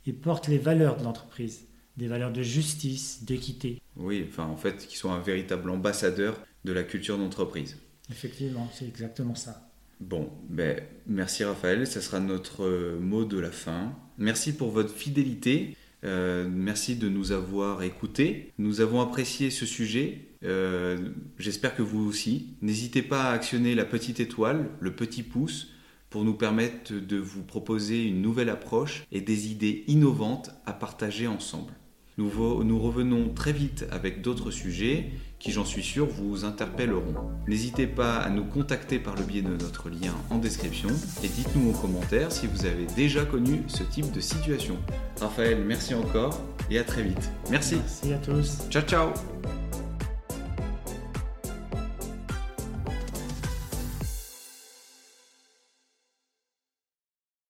et 0.07 0.12
porte 0.12 0.49
les 0.49 0.59
valeurs 0.59 0.97
de 0.97 1.04
l'entreprise, 1.04 1.66
des 1.97 2.09
valeurs 2.09 2.33
de 2.33 2.43
justice, 2.43 3.25
d'équité. 3.25 3.81
Oui, 3.97 4.25
enfin 4.29 4.47
en 4.47 4.57
fait, 4.57 4.87
qu'il 4.87 4.97
soit 4.97 5.13
un 5.13 5.21
véritable 5.21 5.71
ambassadeur 5.71 6.41
de 6.65 6.73
la 6.73 6.83
culture 6.83 7.19
d'entreprise. 7.19 7.77
Effectivement, 8.11 8.69
c'est 8.73 8.87
exactement 8.87 9.35
ça. 9.35 9.71
Bon, 10.01 10.31
ben, 10.49 10.81
merci 11.07 11.45
Raphaël, 11.45 11.87
ça 11.87 12.01
sera 12.01 12.21
notre 12.21 12.65
euh, 12.65 12.99
mot 13.01 13.25
de 13.25 13.39
la 13.39 13.51
fin. 13.51 13.97
Merci 14.19 14.53
pour 14.53 14.71
votre 14.71 14.93
fidélité, 14.93 15.77
euh, 16.05 16.49
merci 16.51 16.97
de 16.97 17.09
nous 17.09 17.33
avoir 17.33 17.83
écoutés. 17.83 18.53
Nous 18.59 18.81
avons 18.81 19.01
apprécié 19.01 19.51
ce 19.51 19.67
sujet, 19.67 20.29
euh, 20.45 21.11
j'espère 21.39 21.77
que 21.77 21.83
vous 21.83 22.05
aussi. 22.07 22.57
N'hésitez 22.61 23.03
pas 23.03 23.25
à 23.25 23.33
actionner 23.33 23.75
la 23.75 23.85
petite 23.85 24.21
étoile, 24.21 24.69
le 24.81 24.95
petit 24.95 25.23
pouce, 25.23 25.71
pour 26.11 26.25
nous 26.25 26.35
permettre 26.35 26.93
de 26.93 27.17
vous 27.17 27.43
proposer 27.43 28.05
une 28.05 28.21
nouvelle 28.21 28.51
approche 28.51 29.05
et 29.11 29.21
des 29.21 29.51
idées 29.51 29.85
innovantes 29.87 30.51
à 30.67 30.73
partager 30.73 31.27
ensemble. 31.27 31.73
Nous, 32.16 32.62
nous 32.62 32.78
revenons 32.78 33.30
très 33.30 33.52
vite 33.52 33.87
avec 33.90 34.23
d'autres 34.23 34.50
sujets 34.50 35.11
qui, 35.38 35.50
j'en 35.50 35.64
suis 35.64 35.83
sûr, 35.83 36.06
vous 36.06 36.44
interpelleront. 36.44 37.14
N'hésitez 37.49 37.87
pas 37.87 38.16
à 38.16 38.30
nous 38.30 38.44
contacter 38.44 38.99
par 38.99 39.14
le 39.16 39.25
biais 39.25 39.42
de 39.42 39.49
notre 39.49 39.90
lien 39.90 40.14
en 40.30 40.38
description 40.38 40.90
et 41.23 41.28
dites-nous 41.28 41.71
en 41.71 41.73
commentaire 41.73 42.30
si 42.30 42.47
vous 42.47 42.66
avez 42.66 42.87
déjà 42.94 43.25
connu 43.25 43.62
ce 43.66 43.83
type 43.83 44.12
de 44.12 44.21
situation. 44.21 44.76
Raphaël, 45.21 45.62
merci 45.66 45.94
encore 45.94 46.40
et 46.71 46.78
à 46.78 46.85
très 46.85 47.02
vite. 47.02 47.30
Merci. 47.50 47.76
Merci 47.76 48.12
à 48.12 48.18
tous. 48.18 48.59
Ciao 48.71 48.83
ciao 48.83 49.63